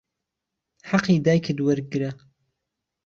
[0.89, 2.09] حهقی دایکت وهرگره